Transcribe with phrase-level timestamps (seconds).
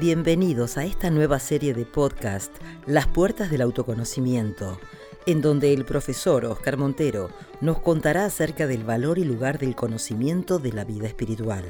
[0.00, 2.56] Bienvenidos a esta nueva serie de podcast,
[2.86, 4.80] Las Puertas del Autoconocimiento,
[5.26, 7.28] en donde el profesor Oscar Montero
[7.60, 11.66] nos contará acerca del valor y lugar del conocimiento de la vida espiritual.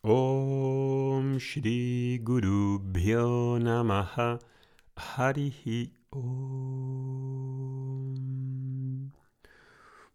[0.00, 4.38] Om Shri Guru Bhyo Namaha
[4.96, 6.78] Harihi Om.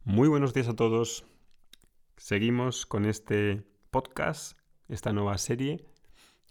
[0.05, 1.23] Muy buenos días a todos.
[2.17, 4.62] Seguimos con este podcast
[4.93, 5.85] esta nueva serie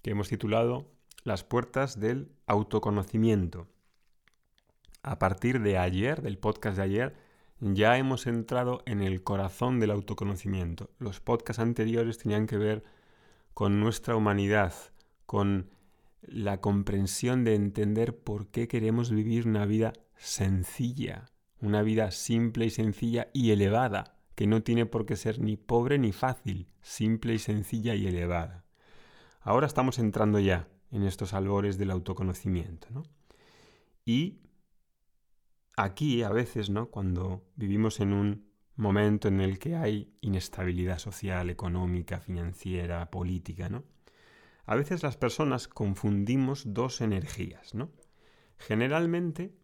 [0.02, 0.90] que hemos titulado
[1.24, 3.68] Las puertas del autoconocimiento.
[5.02, 7.16] A partir de ayer, del podcast de ayer,
[7.60, 10.90] ya hemos entrado en el corazón del autoconocimiento.
[10.98, 12.84] Los podcasts anteriores tenían que ver
[13.54, 14.74] con nuestra humanidad,
[15.26, 15.70] con
[16.22, 22.70] la comprensión de entender por qué queremos vivir una vida sencilla, una vida simple y
[22.70, 27.38] sencilla y elevada, que no tiene por qué ser ni pobre ni fácil, simple y
[27.38, 28.64] sencilla y elevada.
[29.40, 33.02] Ahora estamos entrando ya en estos albores del autoconocimiento, ¿no?
[34.04, 34.40] Y
[35.76, 36.90] aquí a veces, ¿no?
[36.90, 43.84] Cuando vivimos en un momento en el que hay inestabilidad social, económica, financiera, política, ¿no?
[44.64, 47.90] A veces las personas confundimos dos energías, ¿no?
[48.58, 49.54] Generalmente,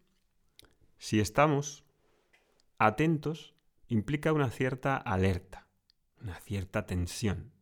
[0.99, 1.85] si estamos
[2.79, 3.55] atentos
[3.89, 5.67] implica una cierta alerta,
[6.21, 7.53] una cierta tensión.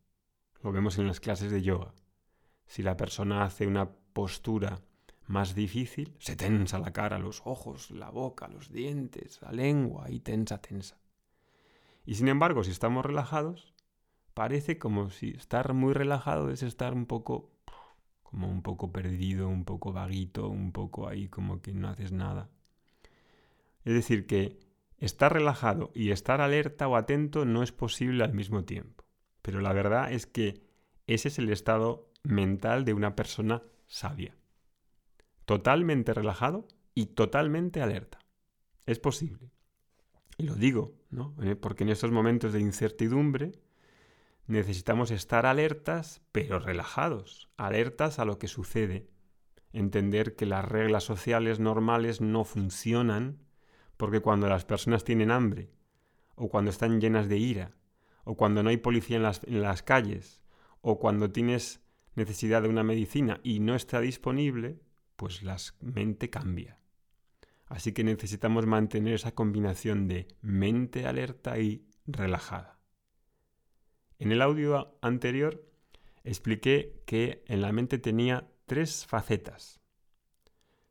[0.61, 1.93] Lo vemos en las clases de yoga.
[2.65, 4.81] Si la persona hace una postura
[5.25, 10.19] más difícil, se tensa la cara, los ojos, la boca, los dientes, la lengua y
[10.19, 10.97] tensa, tensa.
[12.05, 13.73] Y sin embargo, si estamos relajados,
[14.33, 17.51] parece como si estar muy relajado es estar un poco
[18.23, 22.49] como un poco perdido, un poco vaguito, un poco ahí como que no haces nada.
[23.85, 24.59] Es decir, que
[24.97, 29.05] Estar relajado y estar alerta o atento no es posible al mismo tiempo.
[29.41, 30.63] Pero la verdad es que
[31.05, 34.35] ese es el estado mental de una persona sabia.
[35.45, 38.19] Totalmente relajado y totalmente alerta.
[38.85, 39.51] Es posible.
[40.37, 41.35] Y lo digo, ¿no?
[41.41, 43.53] Eh, porque en estos momentos de incertidumbre
[44.47, 49.09] necesitamos estar alertas, pero relajados, alertas a lo que sucede.
[49.73, 53.46] Entender que las reglas sociales normales no funcionan
[53.97, 55.71] porque cuando las personas tienen hambre,
[56.35, 57.73] o cuando están llenas de ira,
[58.23, 60.41] o cuando no hay policía en las, calles,
[60.81, 61.81] o cuando tienes
[62.15, 64.79] necesidad de una medicina y no está disponible,
[65.15, 66.79] pues la mente cambia.
[67.65, 72.79] Así que necesitamos mantener esa combinación de mente alerta y relajada.
[74.19, 75.65] En el audio anterior
[76.23, 79.79] expliqué que en la mente tenía tres facetas.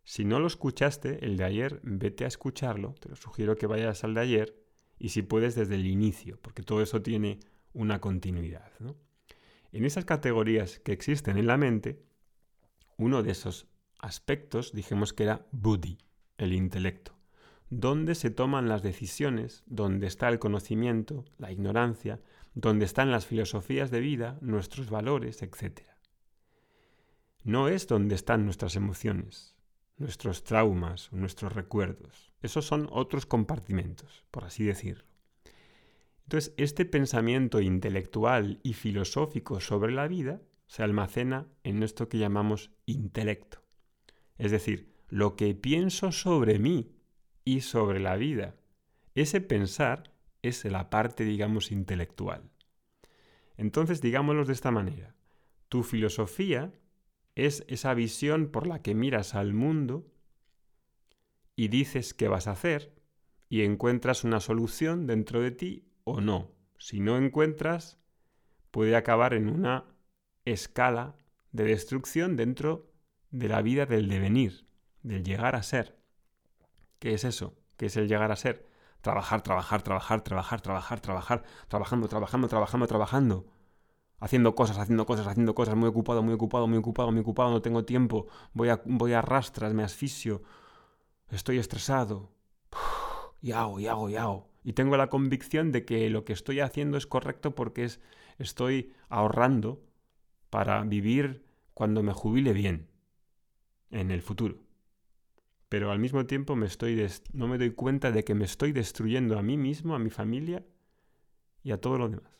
[0.06, 4.05] Si no lo escuchaste, el de ayer, vete a escucharlo, te lo sugiero que vayas
[4.05, 4.56] al de ayer
[5.00, 7.41] y si puedes desde el inicio, porque todo eso tiene
[7.72, 8.71] una continuidad.
[9.72, 12.05] En esas categorías que existen en la mente,
[12.97, 13.67] uno de esos
[13.99, 15.99] aspectos dijimos que era buddhi,
[16.38, 17.19] el intelecto,
[17.69, 22.21] donde se toman las decisiones, donde está el conocimiento, la ignorancia,
[22.55, 25.81] donde están las filosofías de vida, nuestros valores, etc.
[27.43, 29.56] No es donde están nuestras emociones,
[29.96, 32.32] nuestros traumas, nuestros recuerdos.
[32.42, 35.04] Esos son otros compartimentos, por así decirlo.
[36.24, 42.72] Entonces, este pensamiento intelectual y filosófico sobre la vida se almacena en esto que llamamos
[42.84, 43.62] intelecto.
[44.36, 46.96] Es decir, lo que pienso sobre mí
[47.44, 48.56] y sobre la vida.
[49.14, 52.50] Ese pensar es la parte, digamos, intelectual.
[53.56, 55.14] Entonces, digámoslo de esta manera.
[55.68, 56.72] Tu filosofía
[57.36, 60.10] es esa visión por la que miras al mundo
[61.54, 62.94] y dices qué vas a hacer
[63.48, 66.50] y encuentras una solución dentro de ti o no.
[66.78, 67.98] Si no encuentras,
[68.70, 69.84] puede acabar en una
[70.44, 71.14] escala
[71.52, 72.91] de destrucción dentro
[73.30, 74.66] de la vida del devenir,
[75.02, 75.98] del llegar a ser.
[76.98, 77.58] ¿Qué es eso?
[77.76, 78.66] ¿Qué es el llegar a ser?
[79.02, 83.56] Trabajar, trabajar, trabajar, trabajar, trabajar, trabajar, trabajando, trabajando, trabajando, trabajando
[84.18, 87.62] haciendo cosas, haciendo cosas, haciendo cosas, muy ocupado, muy ocupado, muy ocupado, muy ocupado, no
[87.62, 90.42] tengo tiempo, voy a, voy a rastras, me asfixio,
[91.30, 92.30] estoy estresado,
[93.40, 94.48] y hago, y hago, y hago.
[94.64, 98.00] Y tengo la convicción de que lo que estoy haciendo es correcto porque es,
[98.38, 99.80] estoy ahorrando
[100.50, 102.88] para vivir cuando me jubile bien
[103.90, 104.56] en el futuro.
[105.68, 109.38] Pero al mismo tiempo me estoy no me doy cuenta de que me estoy destruyendo
[109.38, 110.64] a mí mismo, a mi familia
[111.62, 112.36] y a todo lo demás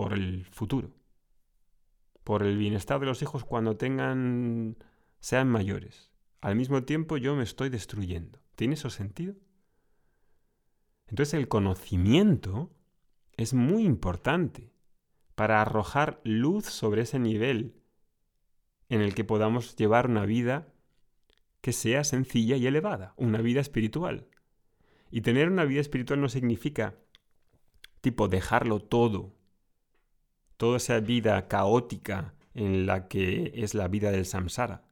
[0.00, 0.96] por el futuro,
[2.24, 4.78] por el bienestar de los hijos cuando tengan,
[5.18, 6.10] sean mayores.
[6.40, 8.40] Al mismo tiempo yo me estoy destruyendo.
[8.54, 9.34] ¿Tiene eso sentido?
[11.06, 12.70] Entonces el conocimiento
[13.36, 14.72] es muy importante
[15.34, 17.74] para arrojar luz sobre ese nivel
[18.88, 20.72] en el que podamos llevar una vida
[21.60, 24.28] que sea sencilla y elevada, una vida espiritual.
[25.10, 26.94] Y tener una vida espiritual no significa,
[28.00, 29.38] tipo, dejarlo todo,
[30.60, 34.82] toda esa vida caótica en la que es la vida del samsara.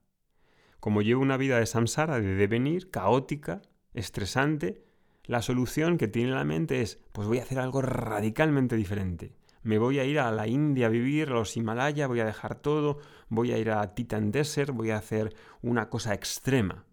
[0.81, 3.61] Como llevo una vida de samsara, de devenir, caótica,
[3.93, 4.83] estresante,
[5.25, 9.35] la solución que tiene la mente es, pues voy a hacer algo radicalmente diferente.
[9.63, 12.55] Me voy a ir a la India a vivir, a los Himalaya, voy a dejar
[12.55, 16.87] todo, voy a ir a Titan Desert, voy a hacer una cosa extrema.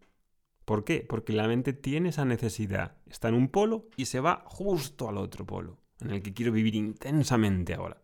[0.66, 1.06] ¿Por qué?
[1.08, 2.98] Porque la mente tiene esa necesidad.
[3.10, 6.52] Está en un polo y se va justo al otro polo, en el que quiero
[6.52, 8.02] vivir intensamente ahora.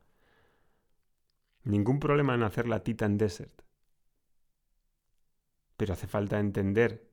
[1.64, 3.62] Ningún problema en hacer la Titan Desert.
[5.78, 7.10] Pero hace falta entender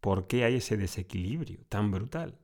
[0.00, 2.38] por qué hay ese desequilibrio tan brutal.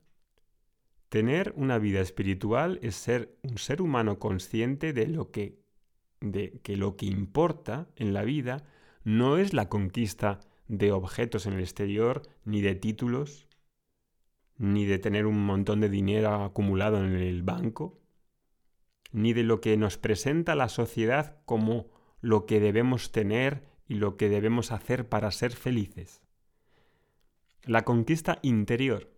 [1.09, 5.61] Tener una vida espiritual es ser un ser humano consciente de lo que
[6.19, 8.63] de que lo que importa en la vida
[9.03, 13.47] no es la conquista de objetos en el exterior, ni de títulos,
[14.57, 17.99] ni de tener un montón de dinero acumulado en el banco,
[19.13, 21.87] ni de lo que nos presenta la sociedad como
[22.19, 26.21] lo que debemos tener y lo que debemos hacer para ser felices.
[27.63, 29.13] La conquista interior,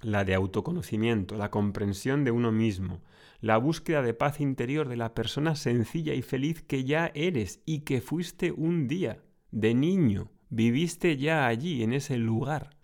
[0.00, 3.00] la de autoconocimiento, la comprensión de uno mismo,
[3.40, 7.80] la búsqueda de paz interior de la persona sencilla y feliz que ya eres y
[7.80, 12.76] que fuiste un día, de niño, viviste ya allí, en ese lugar.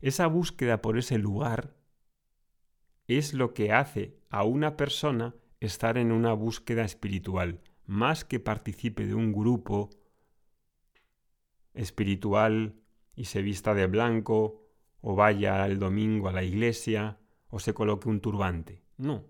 [0.00, 1.74] Esa búsqueda por ese lugar
[3.08, 9.06] es lo que hace a una persona estar en una búsqueda espiritual, más que participe
[9.06, 9.90] de un grupo
[11.74, 12.74] espiritual
[13.14, 14.62] y se vista de blanco,
[15.00, 17.18] o vaya el domingo a la iglesia,
[17.48, 18.82] o se coloque un turbante.
[18.96, 19.24] No.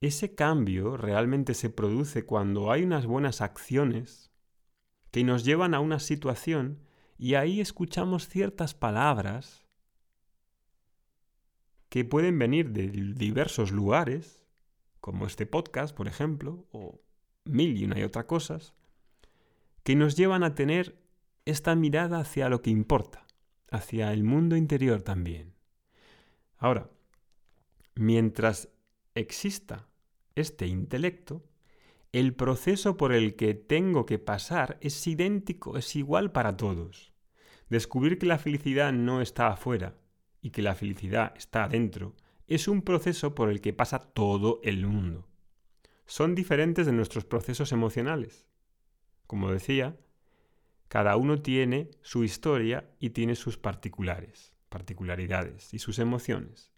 [0.00, 4.32] Ese cambio realmente se produce cuando hay unas buenas acciones
[5.12, 6.80] que nos llevan a una situación
[7.18, 9.61] y ahí escuchamos ciertas palabras
[11.92, 14.40] que pueden venir de diversos lugares,
[15.02, 17.02] como este podcast, por ejemplo, o
[17.44, 18.72] mil y una y otra cosas,
[19.82, 20.96] que nos llevan a tener
[21.44, 23.26] esta mirada hacia lo que importa,
[23.70, 25.52] hacia el mundo interior también.
[26.56, 26.88] Ahora,
[27.94, 28.70] mientras
[29.14, 29.86] exista
[30.34, 31.44] este intelecto,
[32.12, 37.12] el proceso por el que tengo que pasar es idéntico, es igual para todos.
[37.68, 39.98] Descubrir que la felicidad no está afuera
[40.42, 42.14] y que la felicidad está adentro
[42.46, 45.26] es un proceso por el que pasa todo el mundo.
[46.04, 48.46] Son diferentes de nuestros procesos emocionales.
[49.26, 49.96] Como decía,
[50.88, 56.70] cada uno tiene su historia y tiene sus particulares, particularidades y sus emociones.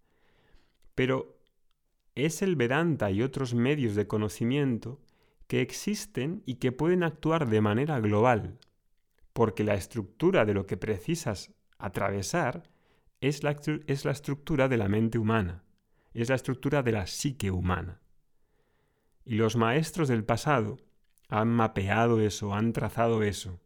[0.94, 1.36] Pero
[2.14, 5.00] es el Vedanta y otros medios de conocimiento
[5.48, 8.60] que existen y que pueden actuar de manera global,
[9.32, 12.70] porque la estructura de lo que precisas atravesar
[13.28, 13.56] es la,
[13.86, 15.64] es la estructura de la mente humana,
[16.12, 18.00] es la estructura de la psique humana.
[19.24, 20.78] Y los maestros del pasado
[21.28, 23.60] han mapeado eso, han trazado eso.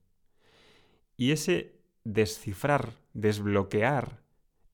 [1.16, 4.22] Y ese descifrar, desbloquear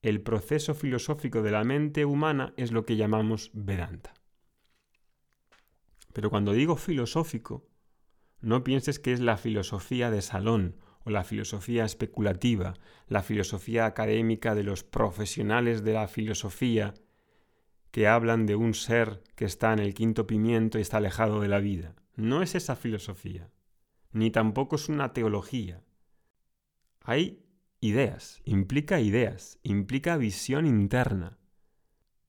[0.03, 4.13] el proceso filosófico de la mente humana es lo que llamamos Vedanta.
[6.13, 7.67] Pero cuando digo filosófico,
[8.39, 12.73] no pienses que es la filosofía de salón o la filosofía especulativa,
[13.07, 16.93] la filosofía académica de los profesionales de la filosofía
[17.91, 21.47] que hablan de un ser que está en el quinto pimiento y está alejado de
[21.47, 21.95] la vida.
[22.15, 23.49] No es esa filosofía,
[24.11, 25.81] ni tampoco es una teología.
[27.01, 27.45] Hay
[27.79, 31.37] ideas, implica ideas, implica visión interna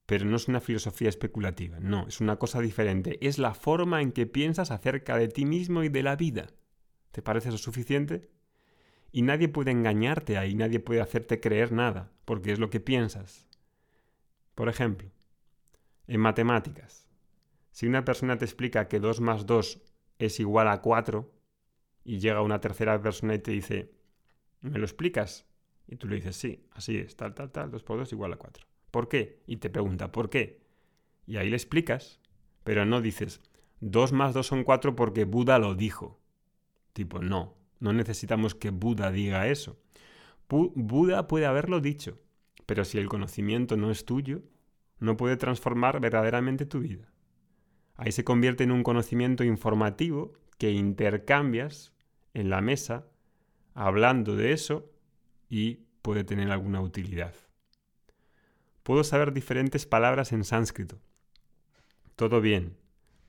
[0.06, 4.12] pero no es una filosofía especulativa, no, es una cosa diferente, es la forma en
[4.12, 6.46] que piensas acerca de ti mismo y de la vida.
[7.10, 8.30] ¿Te parece eso suficiente?
[9.16, 13.48] Y nadie puede engañarte ahí, nadie puede hacerte creer nada, porque es lo que piensas.
[14.54, 15.10] Por ejemplo,
[16.06, 17.08] en matemáticas,
[17.70, 19.80] si una persona te explica que 2 más 2
[20.18, 21.32] es igual a 4,
[22.04, 23.90] y llega una tercera persona y te dice,
[24.60, 25.46] ¿me lo explicas?
[25.86, 28.36] Y tú le dices, sí, así es, tal, tal, tal, 2 por 2 igual a
[28.36, 28.66] 4.
[28.90, 29.40] ¿Por qué?
[29.46, 30.60] Y te pregunta, ¿por qué?
[31.26, 32.20] Y ahí le explicas,
[32.64, 33.40] pero no dices,
[33.80, 36.20] 2 más 2 son 4 porque Buda lo dijo.
[36.92, 39.78] Tipo, no, no necesitamos que Buda diga eso.
[40.48, 42.18] Buda puede haberlo dicho,
[42.66, 44.42] pero si el conocimiento no es tuyo,
[44.98, 47.12] no puede transformar verdaderamente tu vida.
[47.96, 51.92] Ahí se convierte en un conocimiento informativo que intercambias
[52.34, 53.06] en la mesa
[53.74, 54.90] hablando de eso
[55.48, 57.34] y puede tener alguna utilidad
[58.86, 61.00] puedo saber diferentes palabras en sánscrito.
[62.14, 62.76] todo bien.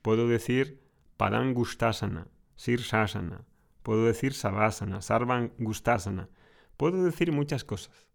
[0.04, 0.80] Puedo decir
[1.18, 3.44] Padang Gustasana, Sirsasana,
[3.88, 6.28] puedo decir Savasana, Sarvan Gustasana,
[6.76, 8.10] puedo decir muchas cosas.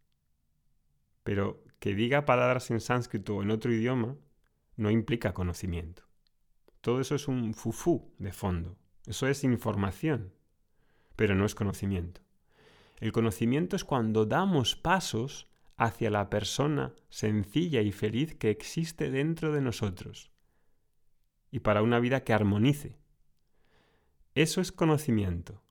[1.22, 4.18] Pero que diga palabras en sánscrito o en otro idioma
[4.76, 6.02] no implica conocimiento.
[6.82, 8.76] Todo eso es un fufú de fondo.
[9.06, 10.34] Eso es información,
[11.16, 12.20] pero no es conocimiento.
[13.00, 15.48] El conocimiento es cuando damos pasos
[15.78, 20.32] hacia la persona sencilla y feliz que existe dentro de nosotros
[21.50, 22.98] y para una vida que armonice.
[24.34, 25.61] Eso es conocimiento.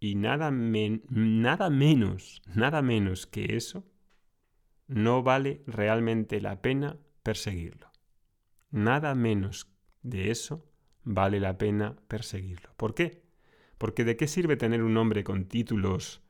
[0.00, 3.84] Y nada, nada menos, nada menos que eso,
[4.86, 7.90] no vale realmente la pena perseguirlo.
[8.70, 9.70] Nada menos
[10.02, 10.64] de eso
[11.02, 12.70] vale la pena perseguirlo.
[12.76, 13.22] ¿Por qué?
[13.76, 16.22] Porque ¿de qué sirve tener un hombre con títulos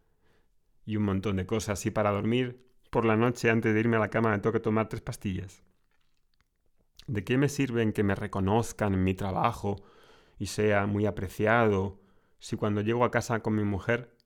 [0.87, 4.01] y un montón de cosas y para dormir por la noche antes de irme a
[4.01, 5.63] la cama me tengo que tomar tres pastillas?
[7.07, 9.77] ¿De qué me sirven que me reconozcan en mi trabajo
[10.39, 12.01] y sea muy apreciado
[12.39, 14.17] si cuando llego a casa con mi mujer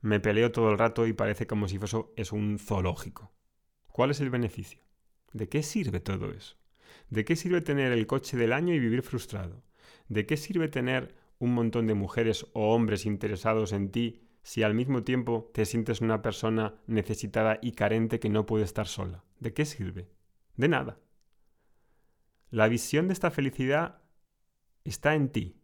[0.00, 3.32] me peleo todo el rato y parece como si fuese es un zoológico?
[3.86, 4.82] ¿Cuál es el beneficio?
[5.32, 6.56] ¿De qué sirve todo eso?
[7.10, 9.62] ¿De qué sirve tener el coche del año y vivir frustrado?
[10.08, 14.74] ¿De qué sirve tener un montón de mujeres o hombres interesados en ti si al
[14.74, 19.24] mismo tiempo te sientes una persona necesitada y carente que no puede estar sola?
[19.40, 20.08] ¿De qué sirve?
[20.56, 20.98] De nada.
[22.50, 24.02] La visión de esta felicidad
[24.84, 25.56] está en ti.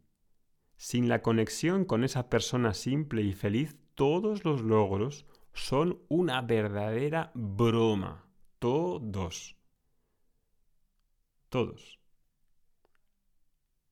[0.81, 7.33] Sin la conexión con esa persona simple y feliz, todos los logros son una verdadera
[7.35, 8.25] broma.
[8.59, 9.59] Todos.
[11.51, 12.01] Todos.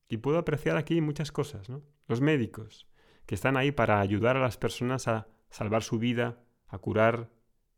[0.07, 1.83] Y puedo apreciar aquí muchas cosas, ¿no?
[2.07, 2.87] Los médicos,
[3.27, 7.29] que están ahí para ayudar a las personas a salvar su vida, a curar,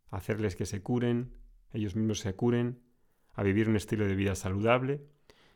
[0.10, 1.36] a hacerles que se curen,
[1.74, 2.82] ellos mismos se curen,
[3.34, 5.06] a vivir un estilo de vida saludable.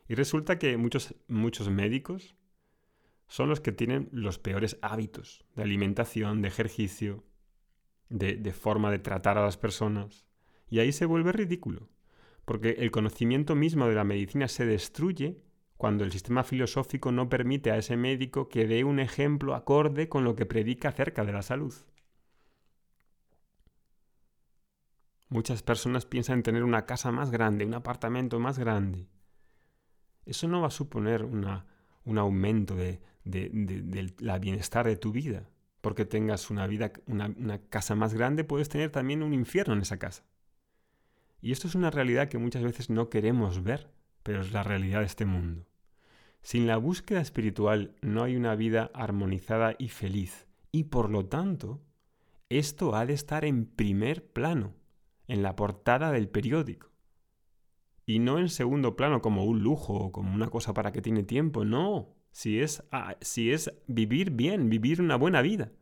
[0.08, 2.36] Y resulta que muchos, muchos médicos
[3.28, 7.24] son los que tienen los peores hábitos de alimentación, de ejercicio,
[8.08, 10.26] de, forma de tratar a las personas.
[10.68, 11.88] Y ahí se vuelve ridículo,
[12.44, 15.42] porque el conocimiento mismo de la medicina se destruye
[15.76, 20.24] cuando el sistema filosófico no permite a ese médico que dé un ejemplo acorde con
[20.24, 21.74] lo que predica acerca de la salud.
[25.28, 29.08] Muchas personas piensan en tener una casa más grande, un apartamento más grande.
[30.24, 31.24] Eso no va a suponer
[32.06, 33.00] un aumento de,
[34.18, 35.50] la bienestar de tu vida.
[35.82, 39.98] Porque tengas una vida, una casa más grande, puedes tener también un infierno en esa
[39.98, 40.24] casa.
[41.42, 43.94] Y esto es una realidad que muchas veces no queremos ver
[44.26, 45.68] pero es la realidad de este mundo.
[46.42, 51.80] Sin la búsqueda espiritual no hay una vida armonizada y feliz, y por lo tanto,
[52.48, 54.74] esto ha de estar en primer plano,
[55.28, 56.90] en la portada del periódico.
[58.06, 61.64] Y no en segundo plano como un lujo como una cosa para que tiene tiempo,
[61.64, 65.72] no, si es, ah, si es vivir bien, vivir una buena vida.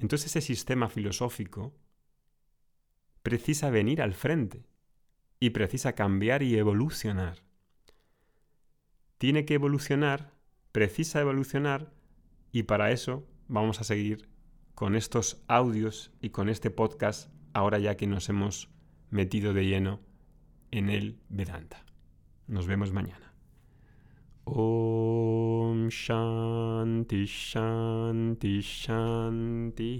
[0.00, 1.72] Entonces ese sistema filosófico
[3.22, 4.66] precisa venir al frente
[5.38, 7.44] y precisa cambiar y evolucionar.
[9.18, 10.34] Tiene que evolucionar,
[10.72, 11.94] precisa evolucionar
[12.50, 14.28] y para eso vamos a seguir
[14.74, 18.71] con estos audios y con este podcast ahora ya que nos hemos
[19.12, 20.00] metido de lleno
[20.72, 21.84] en el Vedanta.
[22.48, 23.32] Nos vemos mañana.
[24.44, 29.92] Om Shanti Shanti Shanti.